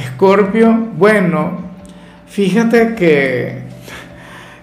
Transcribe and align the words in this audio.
Escorpio, 0.00 0.88
bueno, 0.96 1.58
fíjate 2.26 2.94
que, 2.94 3.58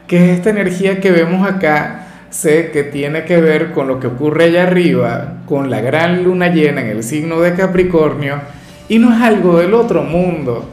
que 0.08 0.34
esta 0.34 0.50
energía 0.50 1.00
que 1.00 1.12
vemos 1.12 1.48
acá, 1.48 2.08
sé 2.30 2.72
que 2.72 2.84
tiene 2.84 3.24
que 3.24 3.40
ver 3.40 3.72
con 3.72 3.88
lo 3.88 4.00
que 4.00 4.08
ocurre 4.08 4.46
allá 4.46 4.64
arriba, 4.64 5.36
con 5.46 5.70
la 5.70 5.82
gran 5.82 6.24
luna 6.24 6.48
llena 6.48 6.82
en 6.82 6.88
el 6.88 7.04
signo 7.04 7.40
de 7.40 7.54
Capricornio, 7.54 8.42
y 8.90 9.00
no 9.00 9.14
es 9.14 9.22
algo 9.22 9.60
del 9.60 9.74
otro 9.74 10.04
mundo, 10.04 10.70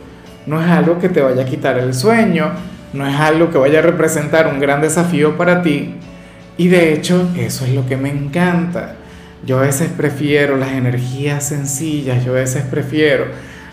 no 0.47 0.63
es 0.63 0.69
algo 0.69 0.99
que 0.99 1.09
te 1.09 1.21
vaya 1.21 1.43
a 1.43 1.47
quitar 1.47 1.79
el 1.79 1.95
sueño, 1.95 2.51
no 2.93 3.07
es 3.07 3.17
algo 3.17 3.51
que 3.51 3.59
vaya 3.59 3.81
a 3.81 3.83
representar 3.83 4.47
un 4.47 4.61
gran 4.61 4.81
desafío 4.81 5.37
para 5.37 5.63
ti, 5.63 5.95
y 6.57 6.69
de 6.69 6.93
hecho 6.93 7.29
eso 7.37 7.65
es 7.65 7.75
lo 7.75 7.87
que 7.87 7.97
me 7.97 8.11
encanta. 8.11 8.97
Yo 9.45 9.59
a 9.59 9.63
veces 9.63 9.91
prefiero 9.95 10.57
las 10.57 10.73
energías 10.73 11.47
sencillas, 11.47 12.25
yo 12.25 12.33
a 12.33 12.37
veces 12.37 12.63
prefiero 12.63 13.27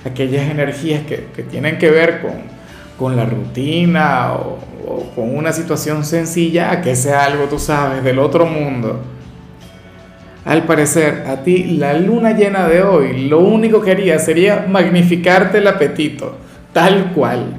aquellas 0.05 0.49
energías 0.49 1.03
que, 1.05 1.17
tienen 1.43 1.77
que 1.77 1.89
ver 1.91 2.21
con, 2.97 3.15
la 3.15 3.25
rutina 3.25 4.33
o, 4.33 4.59
con 5.15 5.35
una 5.35 5.51
situación 5.51 6.05
sencilla 6.05 6.71
a 6.71 6.81
que 6.81 6.95
sea 6.95 7.25
algo, 7.25 7.45
tú 7.45 7.57
sabes, 7.57 8.03
del 8.03 8.19
otro 8.19 8.45
mundo. 8.45 9.01
Al 10.45 10.63
parecer, 10.63 11.25
a 11.27 11.43
ti 11.43 11.63
la 11.77 11.93
luna 11.93 12.31
llena 12.31 12.67
de 12.67 12.81
hoy 12.81 13.27
lo 13.27 13.39
único 13.39 13.81
que 13.81 13.91
haría 13.91 14.17
sería 14.17 14.65
magnificarte 14.67 15.59
el 15.59 15.67
apetito, 15.67 16.37
tal 16.73 17.11
cual. 17.13 17.57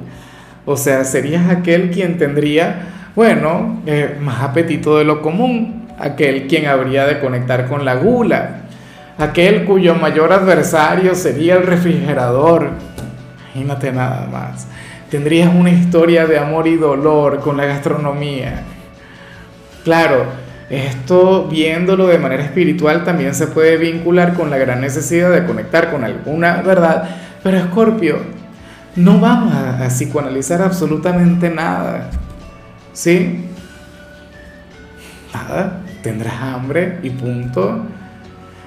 O 0.65 0.77
sea, 0.77 1.03
serías 1.05 1.49
aquel 1.49 1.91
quien 1.91 2.17
tendría, 2.17 3.09
bueno, 3.15 3.81
eh, 3.85 4.17
más 4.19 4.41
apetito 4.41 4.97
de 4.97 5.05
lo 5.05 5.21
común, 5.21 5.87
aquel 5.97 6.47
quien 6.47 6.67
habría 6.67 7.05
de 7.05 7.19
conectar 7.19 7.67
con 7.67 7.85
la 7.85 7.95
gula, 7.95 8.62
aquel 9.17 9.65
cuyo 9.65 9.95
mayor 9.95 10.33
adversario 10.33 11.15
sería 11.15 11.55
el 11.55 11.65
refrigerador. 11.65 12.71
Imagínate 13.55 13.91
nada 13.91 14.27
más. 14.31 14.67
Tendrías 15.09 15.53
una 15.53 15.69
historia 15.69 16.25
de 16.25 16.39
amor 16.39 16.67
y 16.67 16.75
dolor 16.75 17.39
con 17.39 17.55
la 17.57 17.65
gastronomía. 17.65 18.63
Claro, 19.83 20.25
esto 20.69 21.47
viéndolo 21.49 22.07
de 22.07 22.17
manera 22.17 22.43
espiritual 22.43 23.03
también 23.03 23.35
se 23.35 23.47
puede 23.47 23.77
vincular 23.77 24.33
con 24.33 24.49
la 24.49 24.57
gran 24.57 24.81
necesidad 24.81 25.31
de 25.31 25.45
conectar 25.45 25.91
con 25.91 26.03
alguna 26.03 26.61
verdad. 26.63 27.09
Pero 27.43 27.57
Escorpio, 27.57 28.17
no 28.95 29.19
vamos 29.19 29.53
a, 29.53 29.87
psicoanalizar 29.89 30.61
absolutamente 30.61 31.49
nada. 31.49 32.09
¿Sí? 32.93 33.45
Nada, 35.33 35.81
tendrás 36.01 36.41
hambre 36.41 36.99
y 37.03 37.09
punto 37.09 37.85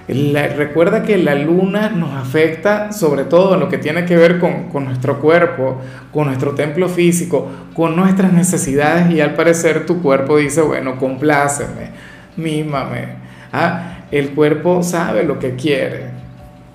recuerda 0.08 1.02
que 1.02 1.16
la 1.18 1.34
luna 1.34 1.88
nos 1.90 2.14
afecta 2.14 2.92
sobre 2.92 3.24
todo 3.24 3.54
en 3.54 3.60
lo 3.60 3.68
que 3.68 3.78
tiene 3.78 4.04
que 4.04 4.16
ver 4.16 4.38
con, 4.38 4.68
con, 4.68 4.84
nuestro 4.84 5.20
cuerpo, 5.20 5.80
con 6.12 6.26
nuestro 6.26 6.52
templo 6.54 6.88
físico, 6.88 7.50
con 7.74 7.96
nuestras 7.96 8.32
necesidades 8.32 9.10
y 9.10 9.20
al 9.20 9.34
parecer 9.34 9.84
tu 9.84 10.00
cuerpo 10.00 10.36
dice, 10.36 10.60
bueno, 10.60 10.96
compláceme, 10.96 11.90
mímame. 12.36 13.26
Ah, 13.52 13.98
el 14.12 14.30
cuerpo 14.30 14.82
sabe 14.82 15.24
lo 15.24 15.40
que 15.40 15.56
quiere. 15.56 16.14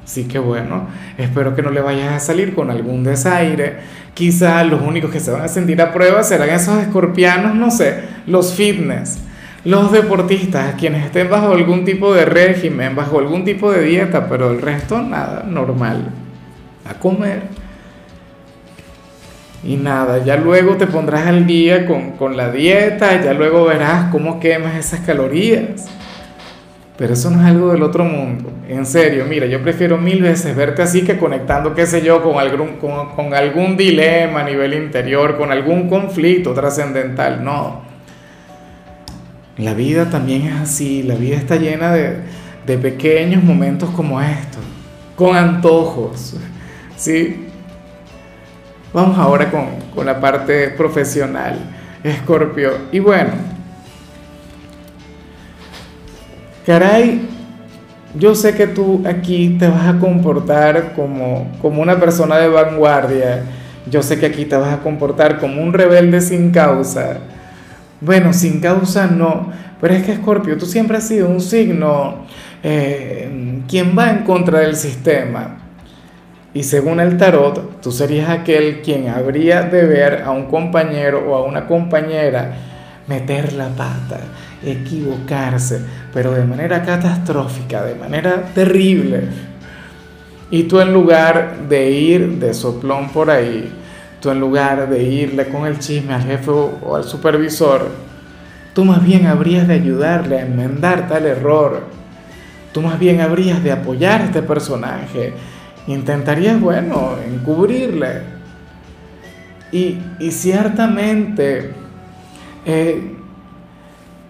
Así 0.03 0.25
que 0.25 0.39
bueno, 0.39 0.87
espero 1.17 1.55
que 1.55 1.61
no 1.61 1.69
le 1.69 1.79
vayas 1.79 2.13
a 2.13 2.19
salir 2.19 2.53
con 2.53 2.69
algún 2.69 3.03
desaire. 3.03 3.77
Quizá 4.13 4.61
los 4.65 4.81
únicos 4.81 5.09
que 5.09 5.21
se 5.21 5.31
van 5.31 5.43
a 5.43 5.47
sentir 5.47 5.81
a 5.81 5.93
prueba 5.93 6.21
serán 6.23 6.49
esos 6.49 6.81
escorpianos, 6.81 7.55
no 7.55 7.71
sé, 7.71 8.01
los 8.27 8.53
fitness 8.53 9.19
los 9.63 9.91
deportistas, 9.91 10.75
quienes 10.75 11.05
estén 11.05 11.29
bajo 11.29 11.53
algún 11.53 11.85
tipo 11.85 12.13
de 12.13 12.25
régimen, 12.25 12.95
bajo 12.95 13.19
algún 13.19 13.43
tipo 13.43 13.71
de 13.71 13.83
dieta, 13.83 14.27
pero 14.27 14.51
el 14.51 14.61
resto 14.61 15.01
nada, 15.01 15.43
normal, 15.47 16.09
a 16.89 16.95
comer. 16.95 17.43
Y 19.63 19.77
nada, 19.77 20.23
ya 20.25 20.37
luego 20.37 20.77
te 20.77 20.87
pondrás 20.87 21.27
al 21.27 21.45
día 21.45 21.85
con, 21.85 22.13
con 22.13 22.35
la 22.35 22.51
dieta, 22.51 23.21
ya 23.21 23.33
luego 23.33 23.65
verás 23.65 24.11
cómo 24.11 24.39
quemas 24.39 24.75
esas 24.75 25.01
calorías. 25.01 25.87
Pero 26.97 27.13
eso 27.13 27.29
no 27.29 27.41
es 27.41 27.45
algo 27.45 27.71
del 27.71 27.83
otro 27.83 28.03
mundo. 28.03 28.49
En 28.67 28.85
serio, 28.87 29.25
mira, 29.29 29.45
yo 29.45 29.61
prefiero 29.61 29.97
mil 29.97 30.23
veces 30.23 30.55
verte 30.55 30.81
así 30.81 31.03
que 31.03 31.17
conectando, 31.17 31.75
qué 31.75 31.85
sé 31.85 32.01
yo, 32.01 32.23
con 32.23 32.39
algún, 32.39 32.77
con, 32.77 33.09
con 33.15 33.33
algún 33.35 33.77
dilema 33.77 34.41
a 34.41 34.43
nivel 34.43 34.73
interior, 34.73 35.37
con 35.37 35.51
algún 35.51 35.87
conflicto 35.87 36.53
trascendental. 36.53 37.43
No. 37.43 37.90
La 39.61 39.75
vida 39.75 40.09
también 40.09 40.47
es 40.47 40.59
así, 40.59 41.03
la 41.03 41.13
vida 41.13 41.37
está 41.37 41.55
llena 41.55 41.93
de, 41.93 42.19
pequeños 42.65 43.43
momentos 43.43 43.91
como 43.91 44.19
estos, 44.19 44.63
con 45.15 45.35
antojos, 45.35 46.35
¿sí? 46.95 47.47
Vamos 48.91 49.19
ahora 49.19 49.51
con, 49.51 49.67
con 49.93 50.07
la 50.07 50.19
parte 50.19 50.69
profesional, 50.69 51.59
Escorpio. 52.03 52.71
Y 52.91 52.99
bueno, 52.99 53.33
caray, 56.65 57.27
yo 58.15 58.33
sé 58.33 58.55
que 58.55 58.65
tú 58.65 59.03
aquí 59.05 59.57
te 59.59 59.67
vas 59.67 59.85
a 59.85 59.99
comportar 59.99 60.93
como, 60.93 61.51
como 61.61 61.83
una 61.83 61.99
persona 61.99 62.37
de 62.37 62.47
vanguardia, 62.47 63.43
yo 63.85 64.01
sé 64.01 64.19
que 64.19 64.25
aquí 64.25 64.45
te 64.45 64.55
vas 64.55 64.73
a 64.73 64.79
comportar 64.79 65.39
como 65.39 65.61
un 65.61 65.71
rebelde 65.71 66.19
sin 66.19 66.49
causa, 66.49 67.19
bueno, 68.01 68.33
sin 68.33 68.59
causa 68.59 69.07
no, 69.07 69.51
pero 69.79 69.93
es 69.93 70.03
que 70.03 70.13
Escorpio, 70.13 70.57
tú 70.57 70.65
siempre 70.65 70.97
has 70.97 71.07
sido 71.07 71.29
un 71.29 71.39
signo 71.39 72.25
eh, 72.63 73.61
quien 73.67 73.97
va 73.97 74.09
en 74.09 74.23
contra 74.23 74.59
del 74.59 74.75
sistema. 74.75 75.57
Y 76.53 76.63
según 76.63 76.99
el 76.99 77.17
tarot, 77.17 77.79
tú 77.81 77.91
serías 77.91 78.29
aquel 78.29 78.81
quien 78.81 79.07
habría 79.07 79.61
de 79.61 79.85
ver 79.85 80.23
a 80.23 80.31
un 80.31 80.47
compañero 80.47 81.23
o 81.29 81.35
a 81.35 81.45
una 81.45 81.65
compañera 81.65 82.53
meter 83.07 83.53
la 83.53 83.69
pata, 83.69 84.19
equivocarse, 84.63 85.81
pero 86.13 86.31
de 86.31 86.43
manera 86.43 86.83
catastrófica, 86.83 87.83
de 87.83 87.95
manera 87.95 88.51
terrible. 88.53 89.23
Y 90.49 90.63
tú 90.63 90.81
en 90.81 90.93
lugar 90.93 91.67
de 91.69 91.89
ir 91.89 92.39
de 92.39 92.53
soplón 92.53 93.09
por 93.09 93.29
ahí, 93.29 93.71
Tú 94.21 94.29
en 94.29 94.39
lugar 94.39 94.87
de 94.87 95.03
irle 95.03 95.49
con 95.49 95.65
el 95.65 95.79
chisme 95.79 96.13
al 96.13 96.21
jefe 96.21 96.51
o 96.51 96.95
al 96.95 97.03
supervisor, 97.03 97.87
tú 98.75 98.85
más 98.85 99.03
bien 99.03 99.25
habrías 99.25 99.67
de 99.67 99.73
ayudarle 99.73 100.37
a 100.37 100.45
enmendar 100.45 101.07
tal 101.07 101.25
error. 101.25 101.81
Tú 102.71 102.83
más 102.83 102.99
bien 102.99 103.19
habrías 103.19 103.63
de 103.63 103.71
apoyar 103.71 104.21
a 104.21 104.25
este 104.25 104.43
personaje. 104.43 105.33
Intentarías, 105.87 106.61
bueno, 106.61 107.15
encubrirle. 107.27 108.21
Y, 109.71 109.97
ciertamente, 110.29 111.71
eh, 112.65 113.15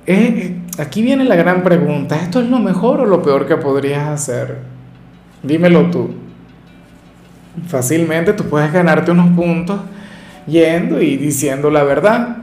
eh, 0.07 0.57
aquí 0.77 1.01
viene 1.01 1.25
la 1.25 1.35
gran 1.35 1.63
pregunta. 1.63 2.15
¿Esto 2.15 2.39
es 2.39 2.49
lo 2.49 2.59
mejor 2.59 3.01
o 3.01 3.05
lo 3.05 3.21
peor 3.21 3.45
que 3.45 3.57
podrías 3.57 4.07
hacer? 4.07 4.59
Dímelo 5.43 5.91
tú 5.91 6.20
fácilmente 7.67 8.33
tú 8.33 8.45
puedes 8.45 8.71
ganarte 8.71 9.11
unos 9.11 9.29
puntos 9.35 9.79
yendo 10.47 11.01
y 11.01 11.17
diciendo 11.17 11.69
la 11.69 11.83
verdad, 11.83 12.37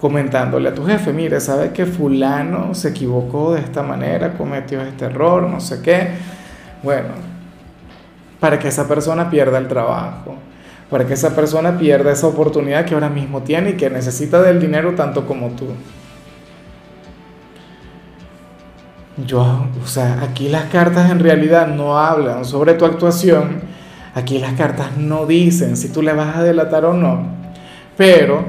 comentándole 0.00 0.68
a 0.68 0.74
tu 0.74 0.84
jefe, 0.84 1.12
mire, 1.12 1.40
¿sabe 1.40 1.70
que 1.70 1.86
fulano 1.86 2.74
se 2.74 2.88
equivocó 2.88 3.54
de 3.54 3.60
esta 3.60 3.82
manera, 3.82 4.34
cometió 4.34 4.80
este 4.82 5.04
error, 5.04 5.48
no 5.48 5.60
sé 5.60 5.80
qué? 5.82 6.08
Bueno, 6.82 7.08
para 8.40 8.58
que 8.58 8.68
esa 8.68 8.88
persona 8.88 9.30
pierda 9.30 9.58
el 9.58 9.68
trabajo, 9.68 10.34
para 10.90 11.06
que 11.06 11.14
esa 11.14 11.34
persona 11.34 11.78
pierda 11.78 12.10
esa 12.10 12.26
oportunidad 12.26 12.84
que 12.84 12.94
ahora 12.94 13.08
mismo 13.08 13.42
tiene 13.42 13.70
y 13.70 13.72
que 13.74 13.88
necesita 13.88 14.42
del 14.42 14.60
dinero 14.60 14.94
tanto 14.94 15.26
como 15.26 15.50
tú. 15.50 15.66
Yo, 19.26 19.66
o 19.82 19.86
sea, 19.86 20.20
aquí 20.22 20.48
las 20.48 20.64
cartas 20.64 21.10
en 21.10 21.20
realidad 21.20 21.68
no 21.68 21.98
hablan 21.98 22.44
sobre 22.44 22.74
tu 22.74 22.84
actuación, 22.84 23.60
Aquí 24.14 24.38
las 24.38 24.52
cartas 24.54 24.96
no 24.96 25.26
dicen 25.26 25.76
si 25.76 25.88
tú 25.88 26.02
le 26.02 26.12
vas 26.12 26.36
a 26.36 26.42
delatar 26.42 26.84
o 26.84 26.92
no, 26.92 27.26
pero 27.96 28.44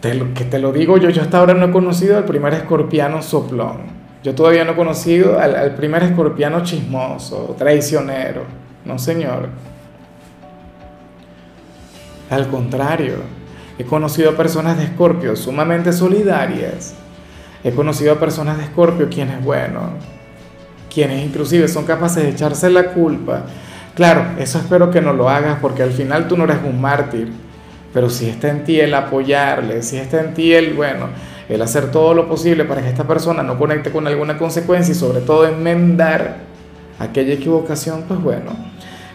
te 0.00 0.18
que 0.32 0.44
te 0.44 0.58
lo 0.58 0.72
digo 0.72 0.96
yo, 0.96 1.10
yo 1.10 1.20
hasta 1.20 1.38
ahora 1.38 1.54
no 1.54 1.66
he 1.66 1.70
conocido 1.70 2.16
al 2.16 2.24
primer 2.24 2.54
escorpiano 2.54 3.22
soplón. 3.22 4.00
Yo 4.22 4.34
todavía 4.34 4.64
no 4.64 4.72
he 4.72 4.76
conocido 4.76 5.38
al, 5.38 5.54
al 5.54 5.74
primer 5.74 6.02
escorpiano 6.02 6.62
chismoso, 6.62 7.54
traicionero. 7.58 8.42
No, 8.84 8.98
señor. 8.98 9.48
Al 12.30 12.48
contrario, 12.48 13.16
he 13.78 13.84
conocido 13.84 14.30
a 14.30 14.36
personas 14.36 14.78
de 14.78 14.84
Escorpio 14.84 15.36
sumamente 15.36 15.92
solidarias. 15.92 16.94
He 17.64 17.72
conocido 17.72 18.12
a 18.12 18.20
personas 18.20 18.58
de 18.58 18.64
Escorpio 18.64 19.08
quienes, 19.10 19.44
bueno, 19.44 19.90
quienes 20.92 21.24
inclusive 21.24 21.66
son 21.66 21.84
capaces 21.84 22.22
de 22.22 22.30
echarse 22.30 22.70
la 22.70 22.92
culpa. 22.92 23.44
Claro, 24.00 24.24
eso 24.38 24.56
espero 24.56 24.90
que 24.90 25.02
no 25.02 25.12
lo 25.12 25.28
hagas 25.28 25.58
porque 25.60 25.82
al 25.82 25.90
final 25.90 26.26
tú 26.26 26.34
no 26.34 26.44
eres 26.44 26.56
un 26.64 26.80
mártir. 26.80 27.30
Pero 27.92 28.08
si 28.08 28.30
está 28.30 28.48
en 28.48 28.64
ti 28.64 28.80
el 28.80 28.94
apoyarle, 28.94 29.82
si 29.82 29.98
está 29.98 30.22
en 30.22 30.32
ti 30.32 30.54
el, 30.54 30.72
bueno, 30.72 31.08
el 31.50 31.60
hacer 31.60 31.90
todo 31.90 32.14
lo 32.14 32.26
posible 32.26 32.64
para 32.64 32.80
que 32.80 32.88
esta 32.88 33.04
persona 33.04 33.42
no 33.42 33.58
conecte 33.58 33.90
con 33.90 34.06
alguna 34.06 34.38
consecuencia 34.38 34.92
y 34.92 34.94
sobre 34.94 35.20
todo 35.20 35.46
enmendar 35.46 36.36
aquella 36.98 37.34
equivocación, 37.34 38.04
pues 38.08 38.18
bueno, 38.22 38.52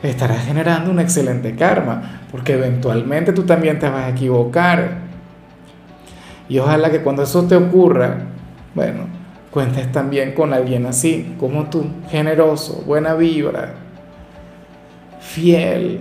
estarás 0.04 0.46
generando 0.46 0.92
un 0.92 1.00
excelente 1.00 1.56
karma, 1.56 2.22
porque 2.32 2.54
eventualmente 2.54 3.34
tú 3.34 3.42
también 3.42 3.80
te 3.80 3.90
vas 3.90 4.04
a 4.04 4.10
equivocar. 4.10 4.98
Y 6.48 6.60
ojalá 6.60 6.92
que 6.92 7.02
cuando 7.02 7.24
eso 7.24 7.44
te 7.46 7.56
ocurra, 7.56 8.18
bueno, 8.76 9.08
cuentes 9.50 9.92
también 9.92 10.34
con 10.34 10.54
alguien 10.54 10.86
así, 10.86 11.34
como 11.40 11.72
tú, 11.72 11.88
generoso, 12.12 12.84
buena 12.86 13.16
vibra, 13.16 13.85
fiel. 15.27 16.00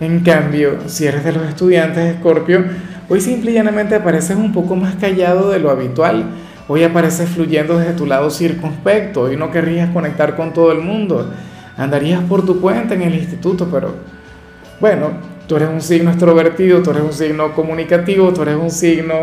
En 0.00 0.20
cambio, 0.20 0.78
si 0.86 1.06
eres 1.06 1.24
de 1.24 1.32
los 1.32 1.46
estudiantes 1.46 2.14
Escorpio, 2.14 2.64
Hoy 3.12 3.20
simple 3.20 3.50
y 3.50 3.54
llanamente 3.54 3.96
apareces 3.96 4.36
un 4.36 4.52
poco 4.52 4.76
más 4.76 4.94
callado 4.94 5.50
de 5.50 5.58
lo 5.58 5.72
habitual. 5.72 6.26
Hoy 6.68 6.84
apareces 6.84 7.28
fluyendo 7.28 7.76
desde 7.76 7.94
tu 7.94 8.06
lado 8.06 8.30
circunspecto. 8.30 9.22
Hoy 9.22 9.36
no 9.36 9.50
querrías 9.50 9.90
conectar 9.90 10.36
con 10.36 10.52
todo 10.52 10.70
el 10.70 10.78
mundo. 10.78 11.28
Andarías 11.76 12.22
por 12.22 12.46
tu 12.46 12.60
cuenta 12.60 12.94
en 12.94 13.02
el 13.02 13.16
instituto, 13.16 13.66
pero 13.68 13.96
bueno, 14.78 15.08
tú 15.48 15.56
eres 15.56 15.70
un 15.70 15.80
signo 15.80 16.10
extrovertido, 16.10 16.84
tú 16.84 16.92
eres 16.92 17.02
un 17.02 17.12
signo 17.12 17.52
comunicativo, 17.52 18.32
tú 18.32 18.42
eres 18.42 18.54
un 18.54 18.70
signo 18.70 19.14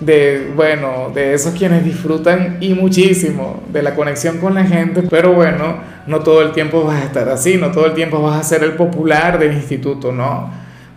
de, 0.00 0.50
bueno, 0.56 1.12
de 1.14 1.34
esos 1.34 1.54
quienes 1.54 1.84
disfrutan 1.84 2.56
y 2.60 2.74
muchísimo 2.74 3.62
de 3.72 3.84
la 3.84 3.94
conexión 3.94 4.38
con 4.38 4.54
la 4.54 4.64
gente, 4.64 5.02
pero 5.08 5.32
bueno, 5.32 5.76
no 6.06 6.20
todo 6.20 6.42
el 6.42 6.52
tiempo 6.52 6.84
vas 6.84 7.02
a 7.02 7.04
estar 7.04 7.28
así, 7.28 7.56
no 7.56 7.70
todo 7.70 7.86
el 7.86 7.94
tiempo 7.94 8.22
vas 8.22 8.40
a 8.40 8.42
ser 8.42 8.62
el 8.62 8.72
popular 8.72 9.38
del 9.38 9.52
instituto, 9.52 10.12
no. 10.12 10.50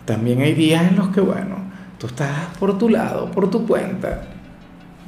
También 0.04 0.40
hay 0.40 0.54
días 0.54 0.88
en 0.88 0.96
los 0.96 1.08
que, 1.08 1.20
bueno, 1.20 1.60
Tú 2.00 2.06
estás 2.06 2.30
por 2.58 2.78
tu 2.78 2.88
lado, 2.88 3.30
por 3.30 3.50
tu 3.50 3.66
cuenta. 3.66 4.22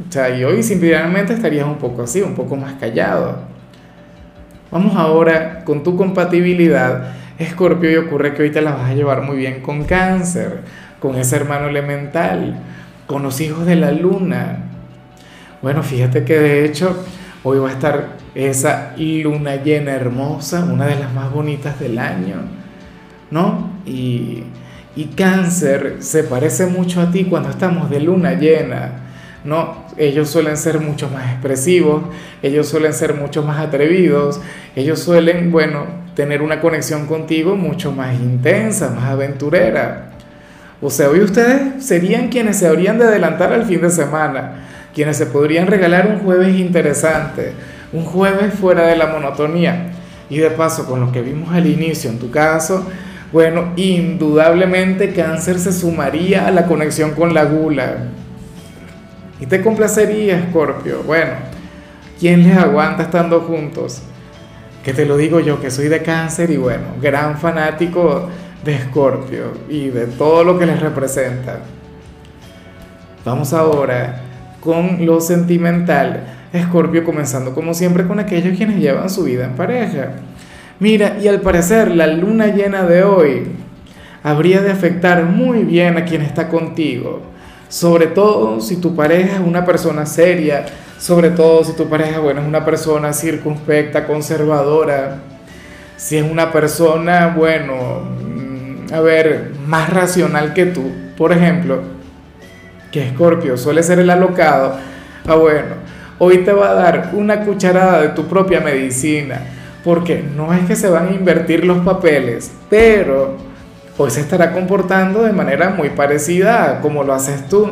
O 0.07 0.13
sea, 0.13 0.29
y 0.29 0.45
hoy 0.45 0.63
simplemente 0.63 1.33
estarías 1.33 1.67
un 1.67 1.77
poco 1.77 2.03
así, 2.03 2.21
un 2.21 2.35
poco 2.35 2.55
más 2.55 2.75
callado. 2.75 3.39
Vamos 4.71 4.95
ahora 4.95 5.65
con 5.65 5.83
tu 5.83 5.97
compatibilidad, 5.97 7.15
Escorpio, 7.39 7.91
y 7.91 7.97
ocurre 7.97 8.35
que 8.35 8.43
hoy 8.43 8.51
te 8.51 8.61
la 8.61 8.73
vas 8.73 8.91
a 8.91 8.95
llevar 8.95 9.23
muy 9.23 9.39
bien 9.39 9.63
con 9.63 9.85
cáncer, 9.85 10.61
con 11.01 11.17
ese 11.17 11.35
hermano 11.37 11.69
elemental, 11.69 12.59
con 13.07 13.23
los 13.23 13.41
hijos 13.41 13.65
de 13.65 13.77
la 13.77 13.91
luna. 13.91 14.59
Bueno, 15.63 15.83
fíjate 15.83 16.25
que 16.25 16.39
de 16.39 16.67
hecho 16.67 17.07
hoy 17.43 17.59
va 17.59 17.71
a 17.71 17.73
estar 17.73 18.09
esa 18.35 18.95
luna 18.97 19.57
llena 19.57 19.93
hermosa, 19.93 20.65
una 20.65 20.87
de 20.87 20.97
las 20.97 21.13
más 21.13 21.31
bonitas 21.31 21.79
del 21.79 21.99
año, 21.99 22.37
¿no? 23.31 23.71
Y 23.87 24.45
y 24.95 25.07
cáncer 25.07 25.97
se 26.01 26.25
parece 26.25 26.67
mucho 26.67 27.01
a 27.01 27.11
ti 27.11 27.25
cuando 27.25 27.49
estamos 27.49 27.89
de 27.89 28.01
luna 28.01 28.35
llena, 28.35 28.91
¿no? 29.45 29.87
Ellos 29.97 30.29
suelen 30.29 30.57
ser 30.57 30.81
mucho 30.81 31.09
más 31.09 31.33
expresivos, 31.33 32.03
ellos 32.43 32.69
suelen 32.69 32.93
ser 32.93 33.15
mucho 33.15 33.43
más 33.43 33.59
atrevidos, 33.59 34.41
ellos 34.77 34.99
suelen, 35.01 35.51
bueno, 35.51 35.87
tener 36.15 36.43
una 36.43 36.61
conexión 36.61 37.07
contigo 37.07 37.57
mucho 37.57 37.93
más 37.93 38.15
intensa, 38.15 38.91
más 38.91 39.05
aventurera. 39.05 40.11
O 40.83 40.91
sea, 40.91 41.09
hoy 41.09 41.21
ustedes 41.21 41.85
serían 41.85 42.29
quienes 42.29 42.59
se 42.59 42.67
habrían 42.67 42.99
de 42.99 43.05
adelantar 43.05 43.53
al 43.53 43.65
fin 43.65 43.81
de 43.81 43.91
semana, 43.91 44.67
quienes 44.95 45.17
se 45.17 45.27
podrían 45.27 45.69
regalar 45.69 46.07
un 46.07 46.19
jueves 46.19 46.59
interesante, 46.59 47.53
un 47.93 48.05
jueves 48.05 48.55
fuera 48.55 48.87
de 48.87 48.97
la 48.97 49.07
monotonía. 49.07 49.93
Y 50.31 50.39
de 50.39 50.51
paso, 50.51 50.87
con 50.87 51.01
lo 51.01 51.13
que 51.13 51.21
vimos 51.21 51.55
al 51.55 51.67
inicio, 51.67 52.11
en 52.11 52.19
tu 52.19 52.31
caso, 52.31 52.87
bueno, 53.33 53.73
indudablemente 53.77 55.13
cáncer 55.13 55.59
se 55.59 55.73
sumaría 55.73 56.47
a 56.47 56.51
la 56.51 56.67
conexión 56.67 57.13
con 57.13 57.35
la 57.35 57.45
gula. 57.45 58.09
Y 59.41 59.47
te 59.47 59.61
complacería, 59.61 60.39
Escorpio. 60.39 61.03
Bueno, 61.03 61.33
¿quién 62.21 62.45
les 62.45 62.57
aguanta 62.57 63.05
estando 63.05 63.41
juntos? 63.41 64.03
Que 64.85 64.93
te 64.93 65.05
lo 65.05 65.17
digo 65.17 65.41
yo, 65.41 65.61
que 65.61 65.71
soy 65.71 65.89
de 65.89 66.03
cáncer 66.03 66.51
y 66.51 66.57
bueno, 66.57 66.85
gran 67.01 67.39
fanático 67.39 68.29
de 68.65 68.75
Escorpio 68.75 69.53
y 69.69 69.89
de 69.89 70.07
todo 70.07 70.45
lo 70.45 70.59
que 70.59 70.67
les 70.67 70.81
representa. 70.81 71.61
Vamos 73.25 73.53
ahora 73.53 74.21
con 74.61 75.05
lo 75.05 75.21
sentimental. 75.21 76.42
Escorpio 76.53 77.05
comenzando 77.05 77.55
como 77.55 77.73
siempre 77.75 78.07
con 78.07 78.19
aquellos 78.19 78.57
quienes 78.57 78.79
llevan 78.79 79.09
su 79.09 79.25
vida 79.25 79.45
en 79.45 79.55
pareja. 79.55 80.13
Mira, 80.79 81.19
y 81.23 81.29
al 81.29 81.41
parecer 81.41 81.91
la 81.91 82.07
luna 82.07 82.49
llena 82.49 82.85
de 82.85 83.05
hoy 83.05 83.47
habría 84.23 84.61
de 84.61 84.71
afectar 84.71 85.25
muy 85.25 85.65
bien 85.65 85.97
a 85.97 86.05
quien 86.05 86.23
está 86.23 86.49
contigo. 86.49 87.23
Sobre 87.69 88.07
todo 88.07 88.61
si 88.61 88.77
tu 88.77 88.95
pareja 88.95 89.37
es 89.37 89.41
una 89.41 89.65
persona 89.65 90.05
seria, 90.05 90.67
sobre 90.99 91.31
todo 91.31 91.65
si 91.65 91.73
tu 91.73 91.89
pareja, 91.89 92.21
bueno, 92.21 92.43
es 92.43 92.47
una 92.47 92.65
persona 92.65 93.13
circunspecta, 93.13 94.07
conservadora, 94.07 95.19
si 95.97 96.17
es 96.17 96.31
una 96.31 96.53
persona, 96.53 97.29
bueno, 97.29 98.03
mm, 98.21 98.93
a 98.93 99.01
ver, 99.01 99.53
más 99.67 99.89
racional 99.89 100.53
que 100.53 100.67
tú. 100.67 100.91
Por 101.17 101.33
ejemplo, 101.33 101.81
que 102.91 103.07
Escorpio 103.07 103.57
suele 103.57 103.83
ser 103.83 104.01
el 104.01 104.11
alocado, 104.11 104.77
ah, 105.27 105.35
bueno, 105.35 105.77
hoy 106.19 106.39
te 106.39 106.53
va 106.53 106.71
a 106.71 106.75
dar 106.75 107.11
una 107.15 107.41
cucharada 107.41 108.03
de 108.03 108.09
tu 108.11 108.27
propia 108.27 108.61
medicina 108.61 109.41
porque 109.85 110.23
no 110.37 110.55
es 110.55 110.65
que 110.67 110.77
se 110.77 110.89
van 110.89 111.09
a 111.09 111.13
invertir 111.13 111.65
los 111.65 111.79
papeles, 111.79 112.53
pero 112.71 113.37
hoy 113.99 114.11
se 114.11 114.21
estará 114.21 114.53
comportando 114.53 115.23
de 115.23 115.33
manera 115.33 115.71
muy 115.71 115.91
parecida 115.91 116.71
a 116.71 116.81
como 116.81 117.03
lo 117.03 117.15
haces 117.15 117.49
tú. 117.49 117.69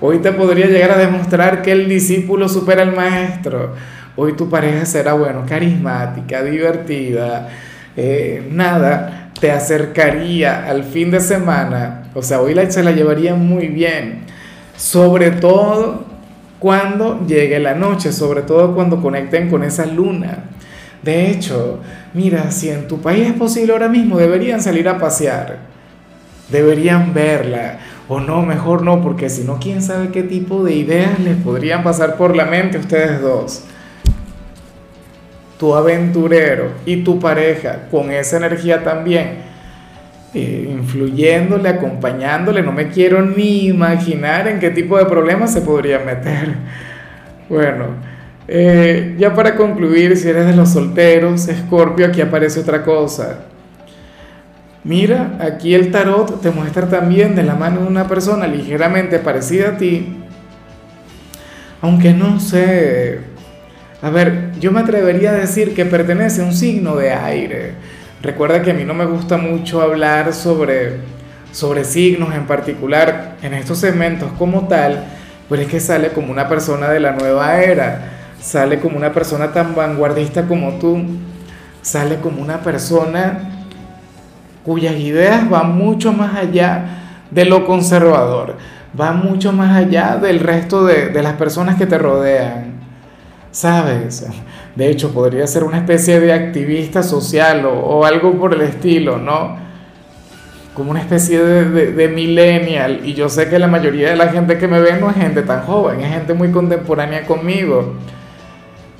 Hoy 0.00 0.18
te 0.18 0.32
podría 0.32 0.66
llegar 0.66 0.90
a 0.90 0.98
demostrar 0.98 1.62
que 1.62 1.72
el 1.72 1.88
discípulo 1.88 2.48
supera 2.48 2.82
al 2.82 2.94
maestro. 2.94 3.74
Hoy 4.14 4.34
tu 4.34 4.50
pareja 4.50 4.84
será, 4.84 5.14
bueno, 5.14 5.44
carismática, 5.48 6.42
divertida, 6.42 7.48
eh, 7.96 8.46
nada, 8.50 9.30
te 9.40 9.50
acercaría 9.50 10.66
al 10.68 10.84
fin 10.84 11.10
de 11.10 11.20
semana. 11.20 12.04
O 12.14 12.22
sea, 12.22 12.40
hoy 12.40 12.54
se 12.68 12.82
la 12.82 12.92
llevaría 12.92 13.34
muy 13.34 13.68
bien. 13.68 14.24
Sobre 14.76 15.30
todo 15.30 16.04
cuando 16.58 17.26
llegue 17.26 17.58
la 17.58 17.74
noche, 17.74 18.12
sobre 18.12 18.42
todo 18.42 18.74
cuando 18.74 19.00
conecten 19.00 19.50
con 19.50 19.62
esa 19.62 19.86
luna. 19.86 20.44
De 21.02 21.30
hecho, 21.30 21.80
mira, 22.14 22.50
si 22.50 22.70
en 22.70 22.88
tu 22.88 23.00
país 23.00 23.28
es 23.28 23.34
posible 23.34 23.72
ahora 23.72 23.88
mismo, 23.88 24.18
deberían 24.18 24.60
salir 24.60 24.88
a 24.88 24.98
pasear, 24.98 25.58
deberían 26.50 27.12
verla, 27.12 27.78
o 28.08 28.20
no, 28.20 28.42
mejor 28.42 28.82
no, 28.82 29.02
porque 29.02 29.28
si 29.28 29.44
no, 29.44 29.58
quién 29.60 29.82
sabe 29.82 30.10
qué 30.10 30.22
tipo 30.22 30.62
de 30.64 30.74
ideas 30.74 31.18
les 31.20 31.36
podrían 31.36 31.82
pasar 31.82 32.16
por 32.16 32.36
la 32.36 32.44
mente 32.44 32.76
a 32.76 32.80
ustedes 32.80 33.20
dos. 33.20 33.64
Tu 35.58 35.74
aventurero 35.74 36.72
y 36.84 37.02
tu 37.02 37.18
pareja 37.18 37.88
con 37.90 38.10
esa 38.10 38.36
energía 38.36 38.84
también, 38.84 39.38
eh, 40.34 40.68
influyéndole, 40.70 41.68
acompañándole, 41.68 42.62
no 42.62 42.72
me 42.72 42.88
quiero 42.88 43.22
ni 43.22 43.66
imaginar 43.66 44.48
en 44.48 44.58
qué 44.58 44.70
tipo 44.70 44.98
de 44.98 45.06
problemas 45.06 45.52
se 45.52 45.60
podrían 45.60 46.04
meter. 46.06 46.48
Bueno. 47.48 48.16
Eh, 48.48 49.16
ya 49.18 49.34
para 49.34 49.56
concluir, 49.56 50.16
si 50.16 50.28
eres 50.28 50.46
de 50.46 50.54
los 50.54 50.70
solteros, 50.70 51.48
Escorpio, 51.48 52.06
aquí 52.06 52.20
aparece 52.20 52.60
otra 52.60 52.82
cosa. 52.82 53.40
Mira, 54.84 55.36
aquí 55.40 55.74
el 55.74 55.90
tarot 55.90 56.40
te 56.40 56.50
muestra 56.50 56.88
también 56.88 57.34
de 57.34 57.42
la 57.42 57.54
mano 57.54 57.80
de 57.80 57.88
una 57.88 58.06
persona 58.06 58.46
ligeramente 58.46 59.18
parecida 59.18 59.70
a 59.70 59.76
ti, 59.76 60.16
aunque 61.82 62.12
no 62.12 62.38
sé, 62.38 63.18
a 64.00 64.10
ver, 64.10 64.52
yo 64.60 64.70
me 64.70 64.80
atrevería 64.80 65.30
a 65.30 65.34
decir 65.34 65.74
que 65.74 65.84
pertenece 65.84 66.40
a 66.40 66.44
un 66.44 66.52
signo 66.52 66.94
de 66.94 67.10
aire. 67.10 67.72
Recuerda 68.26 68.60
que 68.60 68.72
a 68.72 68.74
mí 68.74 68.82
no 68.82 68.92
me 68.92 69.04
gusta 69.04 69.36
mucho 69.36 69.80
hablar 69.80 70.34
sobre, 70.34 70.96
sobre 71.52 71.84
signos 71.84 72.34
en 72.34 72.44
particular 72.44 73.36
en 73.40 73.54
estos 73.54 73.78
segmentos 73.78 74.32
como 74.36 74.66
tal, 74.66 75.04
pero 75.48 75.62
es 75.62 75.68
que 75.68 75.78
sale 75.78 76.08
como 76.08 76.32
una 76.32 76.48
persona 76.48 76.88
de 76.88 76.98
la 76.98 77.12
nueva 77.12 77.62
era 77.62 78.16
sale 78.40 78.80
como 78.80 78.96
una 78.96 79.12
persona 79.12 79.52
tan 79.52 79.74
vanguardista 79.74 80.46
como 80.46 80.72
tú, 80.78 81.02
sale 81.82 82.16
como 82.16 82.42
una 82.42 82.62
persona 82.62 83.38
cuyas 84.64 84.96
ideas 84.96 85.48
van 85.48 85.76
mucho 85.76 86.12
más 86.12 86.36
allá 86.36 86.84
de 87.30 87.44
lo 87.44 87.64
conservador, 87.64 88.56
van 88.92 89.24
mucho 89.24 89.52
más 89.52 89.76
allá 89.76 90.16
del 90.16 90.40
resto 90.40 90.84
de, 90.84 91.22
las 91.22 91.34
personas 91.34 91.76
que 91.76 91.86
te 91.86 91.96
rodean. 91.96 92.75
¿Sabes? 93.56 94.26
De 94.74 94.90
hecho, 94.90 95.14
podría 95.14 95.46
ser 95.46 95.64
una 95.64 95.78
especie 95.78 96.20
de 96.20 96.30
activista 96.30 97.02
social 97.02 97.64
o, 97.64 98.04
algo 98.04 98.38
por 98.38 98.52
el 98.52 98.60
estilo, 98.60 99.16
¿no? 99.16 99.56
como 100.74 100.90
una 100.90 101.00
especie 101.00 101.42
de, 101.42 101.92
de, 101.92 102.08
millennial 102.08 103.00
y 103.02 103.14
yo 103.14 103.30
sé 103.30 103.48
que 103.48 103.58
la 103.58 103.66
mayoría 103.66 104.10
de 104.10 104.16
la 104.16 104.28
gente 104.28 104.58
que 104.58 104.68
me 104.68 104.78
ve 104.78 105.00
no 105.00 105.08
es 105.08 105.16
gente 105.16 105.40
tan 105.40 105.62
joven, 105.62 106.02
es 106.02 106.12
gente 106.12 106.34
muy 106.34 106.50
contemporánea 106.50 107.24
conmigo. 107.24 107.94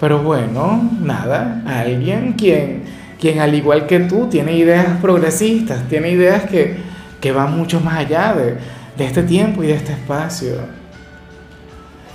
Pero 0.01 0.23
bueno, 0.23 0.91
nada, 1.03 1.63
alguien 1.67 2.33
quien, 2.33 2.85
quien 3.21 3.41
al 3.41 3.55
igual 3.55 3.87
que 3.87 4.01
tú 4.01 4.27
tiene 4.31 4.57
ideas 4.57 4.87
progresistas, 5.03 5.87
tiene 5.87 6.13
ideas 6.13 6.45
que, 6.45 6.77
que 7.21 7.31
van 7.31 7.55
mucho 7.55 7.79
más 7.81 7.99
allá 7.99 8.33
de, 8.33 8.57
de 8.97 9.05
este 9.05 9.23
tiempo 9.23 9.63
y 9.63 9.67
de 9.67 9.75
este 9.75 9.93
espacio. 9.93 10.55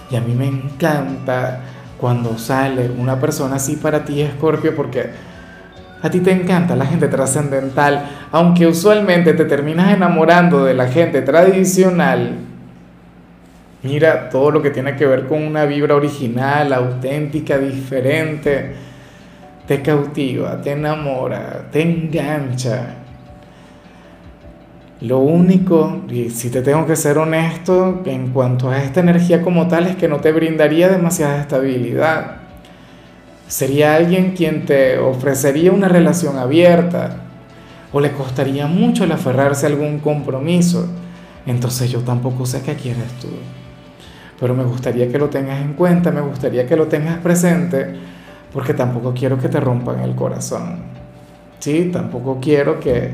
Y 0.09 0.15
a 0.15 0.21
mí 0.21 0.33
me 0.33 0.47
encanta 0.47 1.70
cuando 2.01 2.35
sale 2.39 2.89
una 2.89 3.19
persona 3.19 3.57
así 3.57 3.75
para 3.75 4.03
ti, 4.03 4.27
Scorpio, 4.35 4.75
porque 4.75 5.05
a 6.01 6.09
ti 6.09 6.19
te 6.19 6.31
encanta 6.31 6.75
la 6.75 6.87
gente 6.87 7.07
trascendental, 7.07 8.09
aunque 8.31 8.65
usualmente 8.65 9.35
te 9.35 9.45
terminas 9.45 9.93
enamorando 9.93 10.65
de 10.65 10.73
la 10.73 10.87
gente 10.87 11.21
tradicional. 11.21 12.37
Mira 13.83 14.29
todo 14.29 14.49
lo 14.49 14.61
que 14.63 14.71
tiene 14.71 14.95
que 14.95 15.05
ver 15.05 15.27
con 15.27 15.43
una 15.43 15.65
vibra 15.65 15.95
original, 15.95 16.73
auténtica, 16.73 17.59
diferente. 17.59 18.73
Te 19.67 19.83
cautiva, 19.83 20.59
te 20.59 20.71
enamora, 20.71 21.67
te 21.71 21.83
engancha. 21.83 22.95
Lo 25.01 25.19
único, 25.19 26.01
y 26.09 26.29
si 26.29 26.49
te 26.49 26.61
tengo 26.61 26.85
que 26.85 26.95
ser 26.95 27.17
honesto, 27.17 28.01
en 28.05 28.31
cuanto 28.31 28.69
a 28.69 28.81
esta 28.83 28.99
energía 28.99 29.41
como 29.41 29.67
tal, 29.67 29.87
es 29.87 29.95
que 29.95 30.07
no 30.07 30.19
te 30.19 30.31
brindaría 30.31 30.89
demasiada 30.89 31.41
estabilidad 31.41 32.41
sería 33.51 33.95
alguien 33.95 34.31
quien 34.31 34.65
te 34.65 34.97
ofrecería 34.97 35.73
una 35.73 35.89
relación 35.89 36.37
abierta 36.37 37.17
o 37.91 37.99
le 37.99 38.13
costaría 38.13 38.65
mucho 38.65 39.03
el 39.03 39.11
aferrarse 39.11 39.65
a 39.65 39.69
algún 39.69 39.99
compromiso. 39.99 40.87
Entonces 41.45 41.91
yo 41.91 41.99
tampoco 41.99 42.45
sé 42.45 42.61
qué 42.61 42.75
quieres 42.75 43.11
tú. 43.19 43.27
Pero 44.39 44.55
me 44.55 44.63
gustaría 44.63 45.11
que 45.11 45.17
lo 45.17 45.29
tengas 45.29 45.61
en 45.61 45.73
cuenta, 45.73 46.11
me 46.11 46.21
gustaría 46.21 46.65
que 46.65 46.77
lo 46.77 46.87
tengas 46.87 47.17
presente, 47.17 47.93
porque 48.53 48.73
tampoco 48.73 49.13
quiero 49.13 49.37
que 49.37 49.49
te 49.49 49.59
rompan 49.59 49.99
el 49.99 50.15
corazón. 50.15 50.83
Sí, 51.59 51.89
tampoco 51.91 52.39
quiero 52.41 52.79
que, 52.79 53.11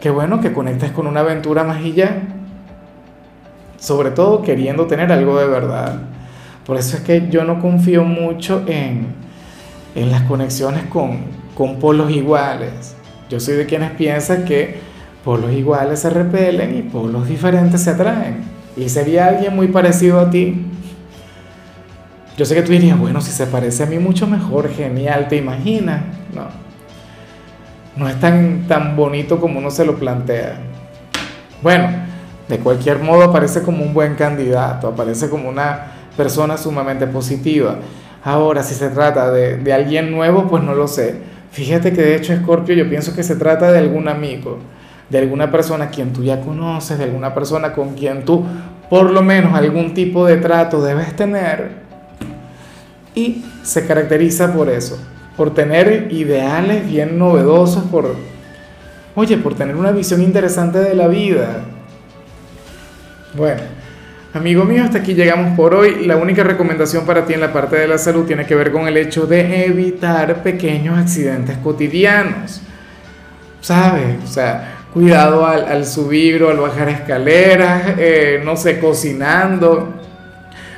que 0.00 0.10
bueno, 0.10 0.40
que 0.40 0.52
conectes 0.52 0.90
con 0.90 1.06
una 1.06 1.20
aventura 1.20 1.64
más 1.64 1.82
y 1.82 1.92
ya. 1.92 2.22
Sobre 3.78 4.10
todo 4.10 4.42
queriendo 4.42 4.86
tener 4.86 5.12
algo 5.12 5.38
de 5.38 5.46
verdad. 5.46 6.00
Por 6.64 6.76
eso 6.76 6.96
es 6.96 7.02
que 7.02 7.28
yo 7.30 7.44
no 7.44 7.60
confío 7.60 8.04
mucho 8.04 8.64
en, 8.66 9.06
en 9.94 10.10
las 10.10 10.22
conexiones 10.22 10.84
con, 10.84 11.20
con 11.54 11.78
polos 11.78 12.10
iguales. 12.10 12.96
Yo 13.28 13.40
soy 13.40 13.54
de 13.54 13.66
quienes 13.66 13.92
piensan 13.92 14.44
que 14.44 14.78
polos 15.24 15.52
iguales 15.52 16.00
se 16.00 16.10
repelen 16.10 16.76
y 16.76 16.82
polos 16.82 17.28
diferentes 17.28 17.82
se 17.82 17.90
atraen. 17.90 18.44
Y 18.76 18.88
sería 18.88 19.26
alguien 19.26 19.56
muy 19.56 19.68
parecido 19.68 20.20
a 20.20 20.30
ti. 20.30 20.66
Yo 22.36 22.44
sé 22.44 22.54
que 22.54 22.62
tú 22.62 22.72
dirías, 22.72 22.98
bueno, 22.98 23.20
si 23.22 23.30
se 23.30 23.46
parece 23.46 23.84
a 23.84 23.86
mí 23.86 23.98
mucho 23.98 24.26
mejor, 24.26 24.68
genial, 24.68 25.26
¿te 25.28 25.36
imaginas? 25.36 26.02
No. 27.96 28.08
Es 28.08 28.20
tan, 28.20 28.66
tan 28.68 28.96
bonito 28.96 29.40
como 29.40 29.58
uno 29.58 29.70
se 29.70 29.84
lo 29.84 29.96
plantea. 29.96 30.58
Bueno, 31.62 31.88
de 32.48 32.58
cualquier 32.58 32.98
modo 32.98 33.22
aparece 33.22 33.62
como 33.62 33.82
un 33.82 33.94
buen 33.94 34.14
candidato, 34.14 34.88
aparece 34.88 35.28
como 35.28 35.48
una 35.48 35.92
persona 36.16 36.56
sumamente 36.56 37.06
positiva. 37.06 37.76
Ahora, 38.22 38.62
si 38.62 38.74
se 38.74 38.90
trata 38.90 39.30
de, 39.30 39.56
de 39.56 39.72
alguien 39.72 40.10
nuevo, 40.10 40.46
pues 40.48 40.62
no 40.62 40.74
lo 40.74 40.88
sé. 40.88 41.16
Fíjate 41.50 41.92
que 41.92 42.02
de 42.02 42.16
hecho, 42.16 42.36
Scorpio, 42.36 42.74
yo 42.74 42.88
pienso 42.88 43.14
que 43.14 43.22
se 43.22 43.36
trata 43.36 43.72
de 43.72 43.78
algún 43.78 44.08
amigo, 44.08 44.58
de 45.08 45.18
alguna 45.18 45.50
persona 45.50 45.88
quien 45.88 46.12
tú 46.12 46.22
ya 46.22 46.40
conoces, 46.40 46.98
de 46.98 47.04
alguna 47.04 47.34
persona 47.34 47.72
con 47.72 47.94
quien 47.94 48.24
tú 48.24 48.44
por 48.88 49.10
lo 49.10 49.22
menos 49.22 49.54
algún 49.54 49.94
tipo 49.94 50.26
de 50.26 50.36
trato 50.36 50.82
debes 50.82 51.14
tener. 51.16 51.86
Y 53.14 53.44
se 53.62 53.86
caracteriza 53.86 54.52
por 54.52 54.68
eso, 54.68 54.98
por 55.36 55.54
tener 55.54 56.08
ideales 56.10 56.86
bien 56.86 57.18
novedosos, 57.18 57.84
por, 57.84 58.16
oye, 59.14 59.36
por 59.38 59.54
tener 59.54 59.76
una 59.76 59.92
visión 59.92 60.22
interesante 60.22 60.78
de 60.78 60.94
la 60.94 61.08
vida. 61.08 61.64
Bueno, 63.34 63.62
Amigo 64.36 64.64
mío, 64.64 64.84
hasta 64.84 64.98
aquí 64.98 65.14
llegamos 65.14 65.56
por 65.56 65.74
hoy. 65.74 66.04
La 66.04 66.18
única 66.18 66.44
recomendación 66.44 67.06
para 67.06 67.24
ti 67.24 67.32
en 67.32 67.40
la 67.40 67.54
parte 67.54 67.76
de 67.76 67.88
la 67.88 67.96
salud 67.96 68.26
tiene 68.26 68.44
que 68.44 68.54
ver 68.54 68.70
con 68.70 68.86
el 68.86 68.98
hecho 68.98 69.24
de 69.26 69.64
evitar 69.64 70.42
pequeños 70.42 70.98
accidentes 70.98 71.56
cotidianos. 71.56 72.60
¿Sabes? 73.62 74.22
O 74.22 74.26
sea, 74.26 74.80
cuidado 74.92 75.46
al, 75.46 75.86
subir 75.86 76.42
o 76.42 76.50
al 76.50 76.58
bajar 76.58 76.90
escaleras, 76.90 77.94
eh, 77.96 78.42
no 78.44 78.58
sé, 78.58 78.78
cocinando, 78.78 79.94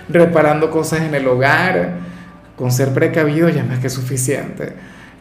reparando 0.08 0.70
cosas 0.70 1.00
en 1.00 1.16
el 1.16 1.26
hogar. 1.26 1.94
Con 2.58 2.72
ser 2.72 2.92
precavido 2.92 3.48
ya 3.48 3.64
más 3.64 3.78
que 3.78 3.88
suficiente. 3.88 4.72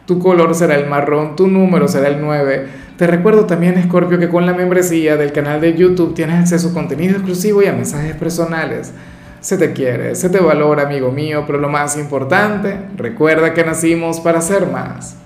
Tu 0.06 0.18
color 0.18 0.54
será 0.54 0.74
el 0.74 0.88
marrón, 0.88 1.36
tu 1.36 1.46
número 1.46 1.86
será 1.86 2.08
el 2.08 2.20
9. 2.20 2.66
Te 2.96 3.06
recuerdo 3.06 3.46
también, 3.46 3.80
Scorpio, 3.84 4.18
que 4.18 4.28
con 4.28 4.44
la 4.44 4.54
membresía 4.54 5.16
del 5.16 5.32
canal 5.32 5.60
de 5.60 5.74
YouTube 5.74 6.14
tienes 6.14 6.40
acceso 6.40 6.70
a 6.70 6.72
contenido 6.72 7.14
exclusivo 7.14 7.62
y 7.62 7.66
a 7.66 7.72
mensajes 7.72 8.16
personales. 8.16 8.92
Se 9.40 9.56
te 9.56 9.72
quiere, 9.72 10.14
se 10.16 10.30
te 10.30 10.40
valora, 10.40 10.82
amigo 10.82 11.12
mío, 11.12 11.44
pero 11.46 11.58
lo 11.58 11.68
más 11.68 11.96
importante, 11.96 12.76
recuerda 12.96 13.54
que 13.54 13.64
nacimos 13.64 14.18
para 14.18 14.40
ser 14.40 14.66
más. 14.66 15.16